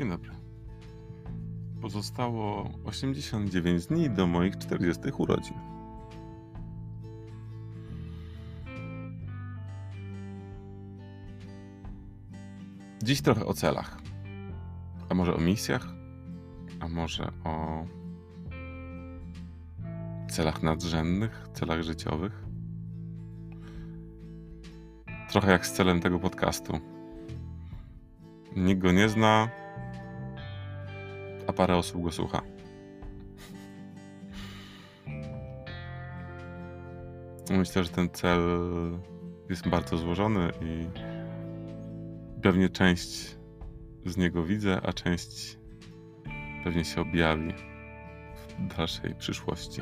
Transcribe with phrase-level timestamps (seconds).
[0.00, 0.30] Dzień dobry.
[1.80, 5.56] Pozostało 89 dni do moich 40 urodzin.
[13.02, 13.98] Dziś trochę o celach.
[15.08, 15.86] A może o misjach?
[16.80, 17.84] A może o
[20.30, 22.44] celach nadrzędnych, celach życiowych?
[25.30, 26.80] Trochę jak z celem tego podcastu.
[28.56, 29.59] Nikt go nie zna,
[31.50, 32.42] a parę osób go słucha.
[37.50, 38.40] Myślę, że ten cel
[39.48, 40.86] jest bardzo złożony i
[42.42, 43.36] pewnie część
[44.06, 45.58] z niego widzę, a część
[46.64, 47.52] pewnie się objawi
[48.58, 49.80] w dalszej przyszłości.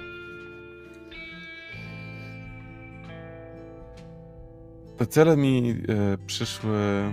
[4.97, 7.13] Te cele mi e, przyszły,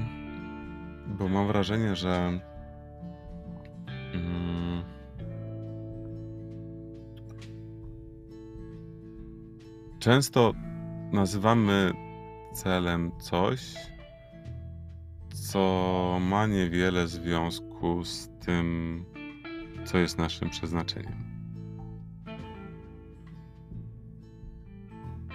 [1.07, 2.39] bo mam wrażenie, że
[10.05, 10.53] często
[11.11, 11.93] nazywamy
[12.53, 13.75] celem coś,
[15.29, 19.05] co ma niewiele związku z tym,
[19.85, 21.13] co jest naszym przeznaczeniem.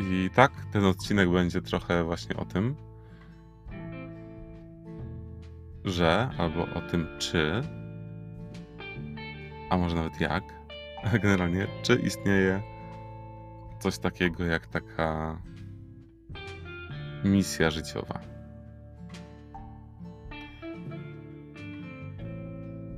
[0.00, 2.76] I tak, ten odcinek będzie trochę właśnie o tym,
[5.84, 7.62] że, albo o tym, czy,
[9.70, 10.44] a może nawet jak,
[11.22, 12.79] generalnie, czy istnieje
[13.80, 15.42] coś takiego jak taka
[17.24, 18.20] misja życiowa.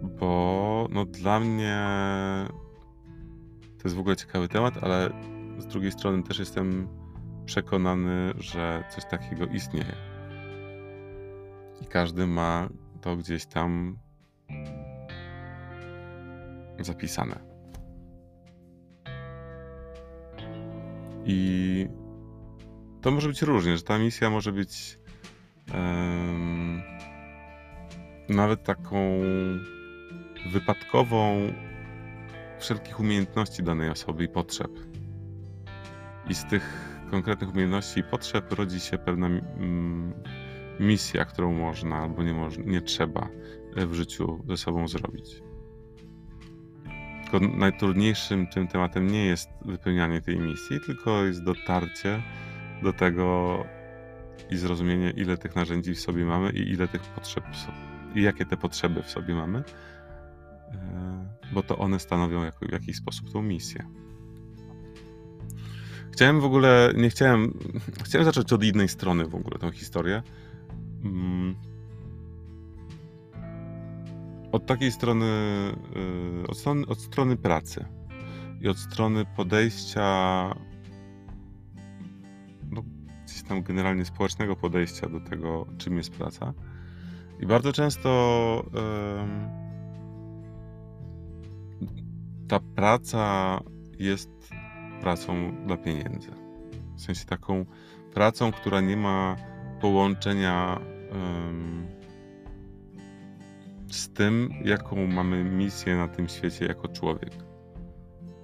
[0.03, 1.79] Bo no, dla mnie
[3.79, 5.11] to jest w ogóle ciekawy temat, ale
[5.59, 6.89] z drugiej strony też jestem
[7.45, 9.95] przekonany, że coś takiego istnieje.
[11.81, 12.69] I każdy ma
[13.01, 13.99] to gdzieś tam
[16.79, 17.52] zapisane.
[21.25, 21.87] I
[23.01, 24.99] to może być różnie, że ta misja może być
[28.29, 29.21] nawet taką
[30.53, 31.53] wypadkową
[32.59, 34.71] wszelkich umiejętności danej osoby i potrzeb.
[36.29, 39.29] I z tych konkretnych umiejętności i potrzeb rodzi się pewna
[40.81, 43.29] misja, którą można albo nie, można, nie trzeba
[43.77, 45.43] w życiu ze sobą zrobić.
[47.33, 52.23] Tylko najtrudniejszym tym tematem nie jest wypełnianie tej misji, tylko jest dotarcie
[52.83, 53.59] do tego
[54.51, 57.45] i zrozumienie, ile tych narzędzi w sobie mamy i ile tych potrzeb,
[58.15, 63.33] i jakie te potrzeby w sobie mamy, e, bo to one stanowią w jakiś sposób
[63.33, 63.87] tą misję.
[66.13, 67.59] Chciałem w ogóle, nie chciałem,
[68.05, 70.23] chciałem zacząć od innej strony w ogóle tą historię.
[74.53, 75.27] Od takiej strony,
[76.45, 77.85] y, od strony, od strony pracy
[78.61, 80.05] i od strony podejścia,
[82.71, 82.83] no,
[83.25, 86.55] gdzieś tam generalnie społecznego podejścia do tego, czym jest praca.
[87.41, 88.11] I bardzo często
[92.49, 93.61] ta praca
[93.99, 94.31] jest
[95.01, 96.31] pracą dla pieniędzy.
[96.97, 97.67] W sensie taką
[98.15, 99.37] pracą, która nie ma
[99.81, 100.81] połączenia
[103.93, 107.33] z tym, jaką mamy misję na tym świecie jako człowiek.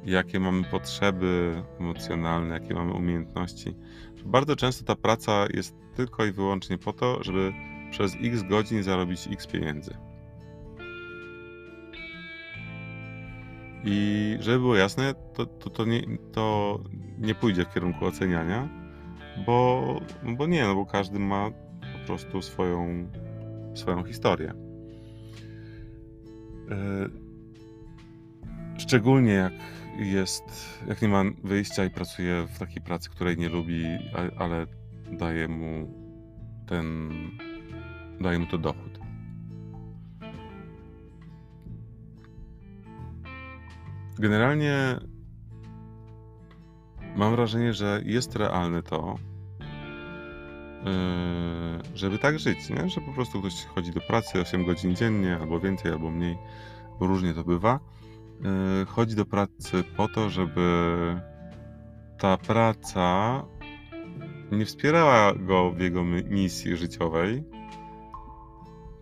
[0.04, 3.76] Jakie mamy potrzeby emocjonalne, jakie mamy umiejętności.
[4.24, 7.52] Bardzo często ta praca jest tylko i wyłącznie po to, żeby
[7.90, 9.94] przez x godzin zarobić x pieniędzy.
[13.84, 16.78] I żeby było jasne, to, to, to, nie, to
[17.18, 18.68] nie pójdzie w kierunku oceniania,
[19.46, 20.00] bo,
[20.36, 21.50] bo nie, no bo każdy ma
[21.80, 23.10] po prostu swoją,
[23.74, 24.67] swoją historię.
[26.70, 27.08] E,
[28.78, 29.52] szczególnie jak
[29.98, 33.84] jest, jak nie ma wyjścia i pracuje w takiej pracy, której nie lubi,
[34.38, 34.66] ale
[35.12, 35.94] daje mu
[36.66, 37.10] ten,
[38.20, 38.98] daje mu to dochód.
[44.18, 44.96] Generalnie
[47.16, 49.18] mam wrażenie, że jest realne to,
[51.94, 52.88] żeby tak żyć, nie?
[52.88, 56.38] że po prostu ktoś chodzi do pracy 8 godzin dziennie, albo więcej, albo mniej,
[57.00, 57.80] bo różnie to bywa.
[58.40, 61.20] Yy, chodzi do pracy po to, żeby
[62.18, 63.42] ta praca
[64.52, 67.44] nie wspierała go w jego misji życiowej,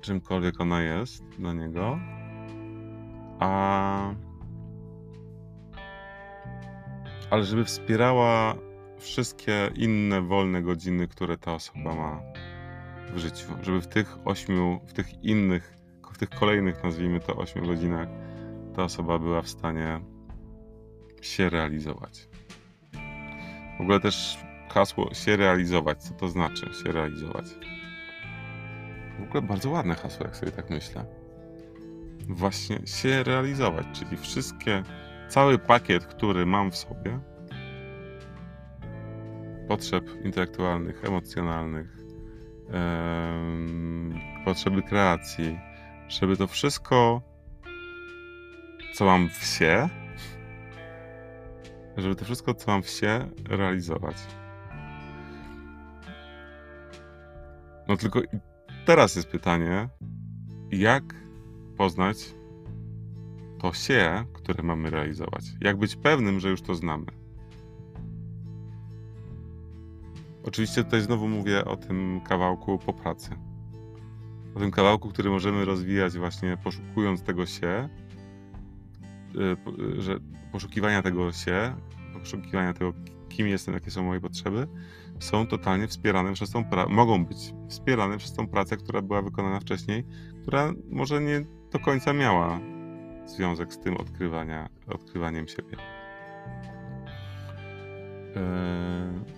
[0.00, 1.98] czymkolwiek ona jest dla niego,
[3.38, 4.14] a
[7.30, 8.54] ale żeby wspierała
[8.98, 12.20] wszystkie inne wolne godziny, które ta osoba ma
[13.14, 13.48] w życiu.
[13.62, 15.76] Żeby w tych ośmiu, w tych innych
[16.16, 18.08] w tych kolejnych, nazwijmy to, 8 godzinach,
[18.76, 20.00] ta osoba była w stanie
[21.22, 22.28] się realizować.
[23.78, 24.38] W ogóle też
[24.68, 27.44] hasło się realizować, co to znaczy się realizować?
[29.18, 31.04] W ogóle bardzo ładne hasło, jak sobie tak myślę.
[32.28, 34.82] Właśnie się realizować, czyli wszystkie,
[35.28, 37.20] cały pakiet, który mam w sobie,
[39.68, 41.96] potrzeb intelektualnych, emocjonalnych,
[44.44, 45.58] potrzeby kreacji,
[46.08, 47.22] żeby to wszystko,
[48.94, 49.88] co mam w się,
[51.96, 54.16] żeby to wszystko, co mam w się, realizować.
[57.88, 58.20] No tylko
[58.86, 59.88] teraz jest pytanie,
[60.70, 61.04] jak
[61.76, 62.34] poznać
[63.60, 65.44] to się, które mamy realizować?
[65.60, 67.06] Jak być pewnym, że już to znamy?
[70.46, 73.30] Oczywiście tutaj znowu mówię o tym kawałku po pracy.
[74.54, 77.88] O tym kawałku, który możemy rozwijać właśnie poszukując tego się,
[79.98, 80.18] y, że
[80.52, 81.74] poszukiwania tego się,
[82.20, 82.92] poszukiwania tego,
[83.28, 84.66] kim jestem, jakie są moje potrzeby,
[85.20, 89.60] są totalnie wspierane przez tą pracę, mogą być wspierane przez tą pracę, która była wykonana
[89.60, 90.04] wcześniej,
[90.42, 92.60] która może nie do końca miała
[93.24, 95.76] związek z tym odkrywania, odkrywaniem siebie.
[98.36, 99.35] Eee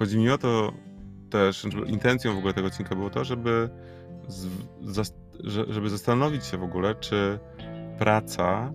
[0.00, 0.72] Chodzi mi o to
[1.30, 3.70] też, intencją w ogóle tego odcinka było to, żeby,
[4.28, 5.12] z,
[5.68, 7.38] żeby zastanowić się w ogóle, czy
[7.98, 8.72] praca,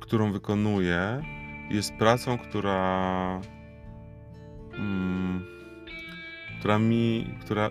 [0.00, 1.22] którą wykonuję,
[1.70, 3.40] jest pracą, która.
[4.72, 5.44] Mm,
[6.58, 7.34] która mi.
[7.40, 7.70] Która,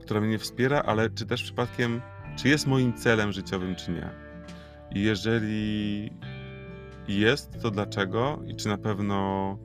[0.00, 2.00] która mnie wspiera, ale czy też przypadkiem,
[2.36, 4.10] czy jest moim celem życiowym, czy nie.
[4.94, 6.10] I jeżeli
[7.08, 9.58] jest, to dlaczego i czy na pewno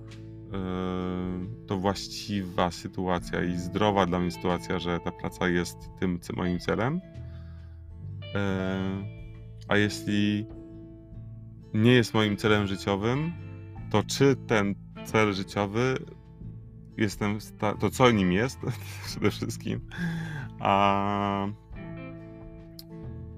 [0.51, 6.59] yy, to właściwa sytuacja i zdrowa dla mnie sytuacja, że ta praca jest tym moim
[6.59, 7.01] celem.
[8.21, 8.31] Yy,
[9.67, 10.45] a jeśli
[11.73, 13.33] nie jest moim celem życiowym,
[13.91, 15.97] to czy ten cel życiowy
[16.97, 17.37] jestem,
[17.79, 18.59] to co nim jest
[19.05, 19.81] przede wszystkim,
[20.59, 21.47] a,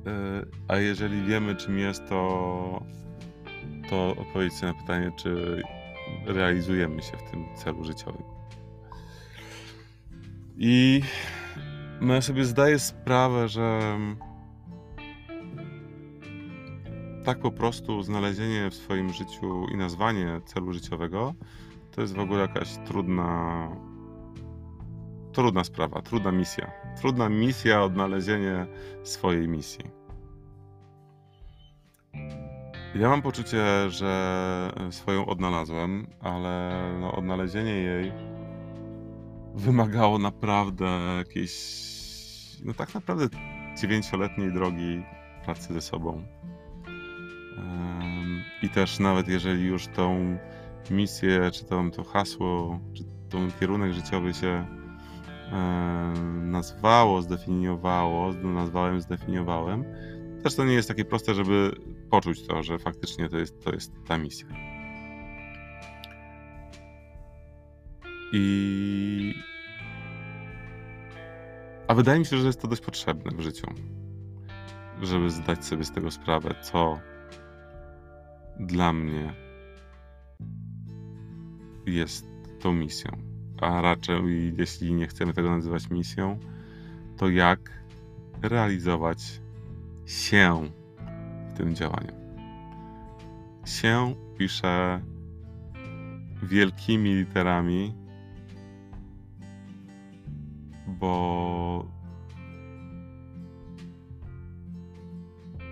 [0.05, 0.11] yy,
[0.67, 2.85] a jeżeli wiemy czym jest, to
[3.89, 5.61] to odpowiedź na pytanie, czy
[6.25, 8.23] realizujemy się w tym celu życiowym.
[10.57, 11.01] I
[12.01, 13.97] no ja sobie zdaję sprawę, że
[17.25, 21.33] tak po prostu znalezienie w swoim życiu i nazwanie celu życiowego
[21.91, 23.69] to jest w ogóle jakaś trudna
[25.33, 26.71] trudna sprawa, trudna misja.
[27.01, 28.67] Trudna misja odnalezienie
[29.03, 30.02] swojej misji.
[32.95, 38.11] Ja mam poczucie, że swoją odnalazłem, ale no, odnalezienie jej
[39.55, 40.85] wymagało naprawdę
[41.17, 41.53] jakiejś,
[42.63, 43.25] no tak naprawdę
[43.81, 45.03] dziewięcioletniej drogi
[45.45, 46.23] pracy ze sobą.
[48.63, 50.37] I też nawet jeżeli już tą
[50.91, 54.65] misję, czy tą, to hasło, czy ten kierunek życiowy się
[56.41, 59.85] nazwało, zdefiniowało, nazwałem, zdefiniowałem,
[60.43, 61.71] też to nie jest takie proste, żeby
[62.13, 64.47] poczuć to, że faktycznie to jest, to jest ta misja.
[68.33, 69.33] I.
[71.87, 73.67] A wydaje mi się, że jest to dość potrzebne w życiu,
[75.01, 76.99] żeby zdać sobie z tego sprawę, co
[78.59, 79.33] dla mnie
[81.85, 82.27] jest
[82.59, 83.11] tą misją.
[83.61, 86.39] A raczej, jeśli nie chcemy tego nazywać misją,
[87.17, 87.83] to jak
[88.41, 89.41] realizować
[90.05, 90.69] się
[91.53, 92.13] tym działaniu.
[93.65, 95.01] Się pisze
[96.43, 97.93] wielkimi literami,
[100.87, 101.85] bo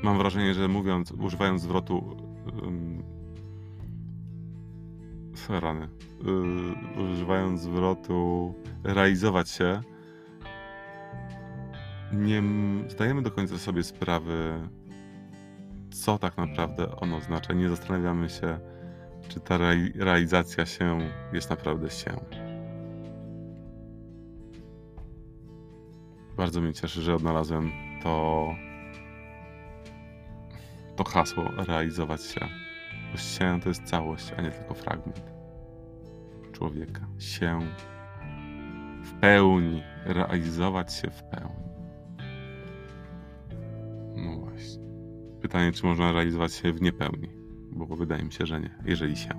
[0.03, 2.17] mam wrażenie, że mówiąc, używając zwrotu
[2.63, 3.03] um,
[5.49, 5.87] rany,
[6.95, 9.81] yy, używając zwrotu realizować się,
[12.13, 12.43] nie
[12.87, 14.69] zdajemy do końca sobie sprawy,
[15.91, 17.53] co tak naprawdę ono oznacza.
[17.53, 18.59] Nie zastanawiamy się,
[19.27, 19.57] czy ta
[19.95, 20.99] realizacja się
[21.33, 22.11] jest naprawdę się.
[26.37, 27.71] Bardzo mnie cieszy, że odnalazłem
[28.03, 28.47] to,
[30.95, 32.47] to hasło realizować się.
[33.11, 35.21] Bo się to jest całość, a nie tylko fragment
[36.51, 37.07] człowieka.
[37.19, 37.59] Się
[39.03, 41.61] w pełni, realizować się w pełni.
[45.51, 47.29] Pytanie, czy można realizować się w niepełni,
[47.71, 49.29] bo wydaje mi się, że nie, jeżeli się.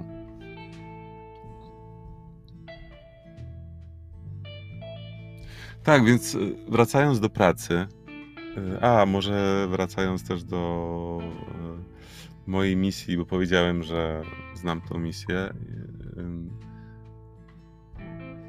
[5.82, 7.86] Tak, więc y, wracając do pracy,
[8.74, 11.18] y, a może wracając też do
[12.46, 14.22] y, mojej misji, bo powiedziałem, że
[14.54, 15.54] znam tą misję.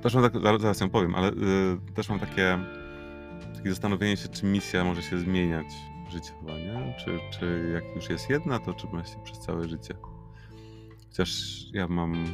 [0.01, 1.31] Też mam tak, zaraz ją powiem, ale
[1.93, 2.59] też mam takie,
[3.55, 6.95] takie zastanowienie się, czy misja może się zmieniać życiowo, nie?
[6.99, 9.93] Czy, czy jak już jest jedna, to czy ma się przez całe życie.
[11.09, 12.25] Chociaż ja mam,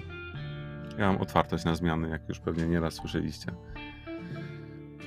[0.98, 3.51] ja mam otwartość na zmiany, jak już pewnie nieraz słyszeliście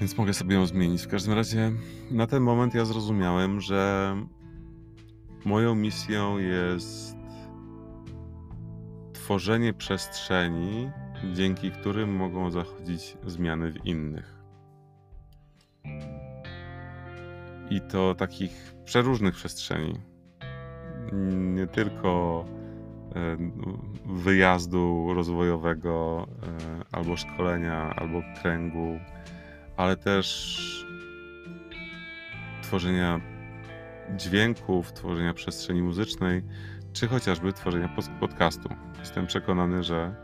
[0.03, 1.03] więc mogę sobie ją zmienić.
[1.03, 1.73] W każdym razie
[2.11, 4.17] na ten moment ja zrozumiałem, że
[5.45, 7.17] moją misją jest
[9.13, 10.91] tworzenie przestrzeni,
[11.35, 14.42] dzięki którym mogą zachodzić zmiany w innych.
[17.73, 20.01] I to takich przeróżnych przestrzeni.
[21.33, 22.45] Nie tylko
[23.17, 23.37] e,
[24.07, 28.99] wyjazdu rozwojowego, e, albo szkolenia, albo kręgu
[29.77, 30.87] ale też
[32.63, 33.21] tworzenia
[34.17, 36.43] dźwięków, tworzenia przestrzeni muzycznej,
[36.93, 38.69] czy chociażby tworzenia podcastu.
[38.99, 40.15] Jestem przekonany, że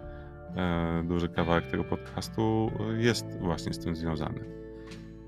[0.57, 4.45] e, duży kawałek tego podcastu jest właśnie z tym związany.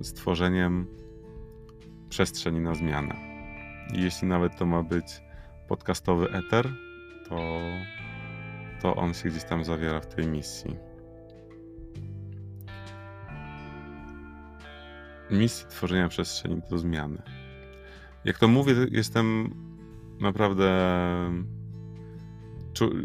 [0.00, 0.86] Z tworzeniem
[2.10, 3.14] przestrzeni na zmianę.
[3.94, 5.22] I jeśli nawet to ma być
[5.68, 6.68] podcastowy eter,
[7.28, 7.60] to,
[8.82, 10.90] to on się gdzieś tam zawiera w tej misji.
[15.30, 17.22] misji tworzenia przestrzeni do zmiany.
[18.24, 19.54] Jak to mówię, jestem
[20.20, 20.70] naprawdę.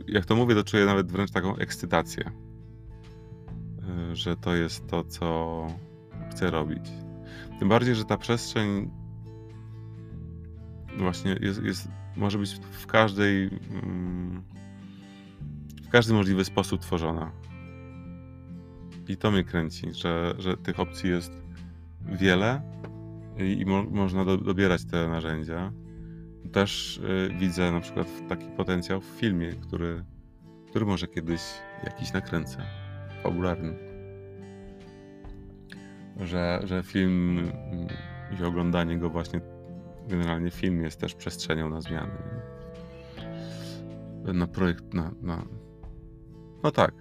[0.07, 2.31] Jak to mówię, to czuję nawet wręcz taką ekscytację,
[4.11, 5.67] y, że to jest to, co
[6.31, 6.91] chcę robić.
[7.59, 8.91] Tym bardziej, że ta przestrzeń
[10.97, 13.49] właśnie jest, jest może być w każdej
[13.83, 14.43] mm,
[15.85, 17.31] w każdy możliwy sposób tworzona.
[19.07, 21.31] I to mnie kręci, że, że tych opcji jest
[22.01, 22.61] wiele
[23.37, 25.71] i, i mo można do, dobierać te narzędzia.
[26.51, 30.03] Też y, widzę na przykład taki potencjał w filmie, który,
[30.69, 31.41] który może kiedyś
[31.83, 32.57] jakiś nakręcę,
[33.23, 33.84] fabularny.
[36.19, 37.51] Że, że film
[38.39, 39.41] i oglądanie go właśnie,
[40.07, 42.17] generalnie film jest też przestrzenią na zmiany.
[44.33, 45.45] Na projekt, na, na...
[46.63, 46.93] No tak.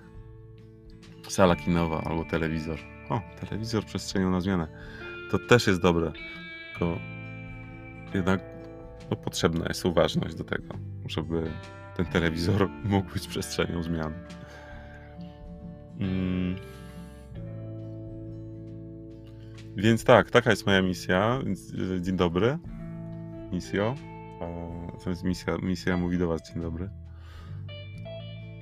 [1.29, 2.79] Sala kinowa albo telewizor.
[3.09, 4.69] O, telewizor przestrzenią na zmianę
[5.31, 6.13] to też jest dobre.
[6.71, 6.99] Tylko
[8.15, 8.41] jednak
[9.11, 10.75] no, potrzebna jest uważność do tego,
[11.07, 11.51] żeby
[11.97, 14.13] ten telewizor mógł być przestrzenią zmian.
[16.01, 16.57] Mm.
[19.77, 21.41] Więc tak, taka jest moja misja.
[22.01, 22.59] Dzień dobry.
[23.53, 23.95] Misjo.
[25.05, 26.91] To jest misja, misja mówi do Was dzień dobry.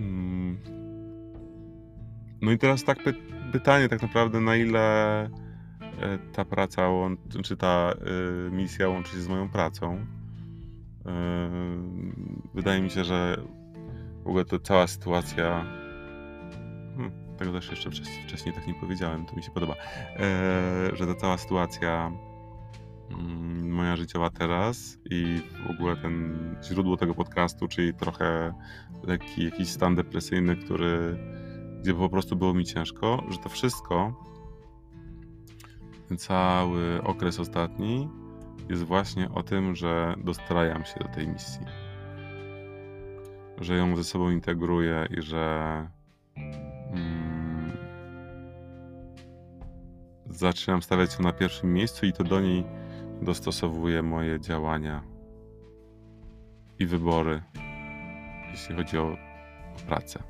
[0.01, 0.59] Mm.
[2.43, 3.15] No i teraz tak py
[3.53, 5.29] pytanie tak naprawdę, na ile
[6.03, 6.89] E, ta praca,
[7.45, 10.07] czy ta e, misja łączy się z moją pracą.
[11.07, 11.51] E,
[12.55, 13.37] wydaje mi się, że
[14.25, 15.65] w ogóle to cała sytuacja.
[16.97, 17.91] Hmm, tego też jeszcze
[18.27, 19.75] wcześniej tak nie powiedziałem, to mi się podoba.
[20.93, 22.13] Że ta cała sytuacja
[23.11, 28.55] mm, moja życiowa teraz i w ogóle ten źródło tego podcastu, czyli trochę
[29.03, 31.19] lekki jakiś stan depresyjny, który,
[31.81, 34.15] gdzie po prostu było mi ciężko, że to wszystko
[36.17, 38.09] cały okres ostatni
[38.69, 41.67] jest właśnie o tym, że dostrajam się do tej misji.
[43.61, 45.89] Że ją ze sobą integruję i że
[50.33, 52.65] zaczynam stawiać ją na pierwszym miejscu i to do niej
[53.23, 55.03] dostosowuję moje działania
[56.79, 57.43] i wybory,
[58.51, 60.23] jeśli chodzi o, o pracę.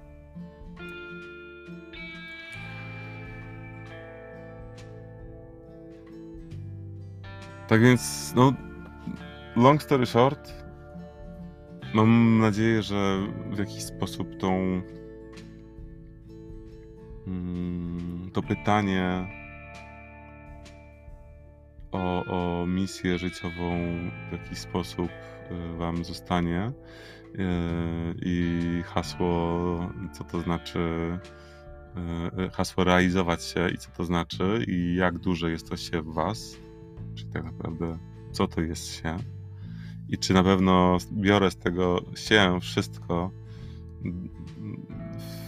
[7.68, 8.52] Tak więc, no,
[9.56, 10.52] long story short,
[11.94, 13.18] mam nadzieję, że
[13.50, 14.82] w jakiś sposób tą
[17.26, 19.26] mm, to pytanie
[21.92, 23.78] o, o misję życiową
[24.28, 25.08] w jakiś sposób
[25.50, 26.72] y, Wam zostanie.
[27.34, 27.38] Y,
[28.22, 30.78] i hasło, co to znaczy
[32.46, 36.14] y, hasło realizować się i co to znaczy i jak duże jest to się w
[36.14, 36.56] Was.
[37.14, 37.98] Czyli tak naprawdę,
[38.32, 39.16] co to jest się?
[40.08, 43.30] I czy na pewno biorę z tego się wszystko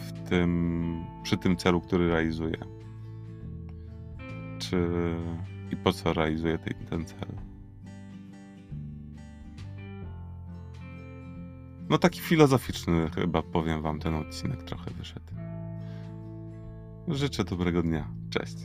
[0.07, 2.59] w tym, przy tym celu, który realizuję.
[4.59, 4.89] Czy
[5.75, 7.29] i po co realizuję ten, ten cel.
[11.89, 15.35] No taki filozoficzny chyba powiem wam ten odcinek trochę wyszedł.
[17.09, 18.09] Życzę dobrego dnia.
[18.31, 18.57] Cześć.